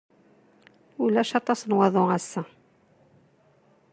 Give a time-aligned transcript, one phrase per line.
[1.03, 2.41] Ulac aṭas n waḍu ass-a.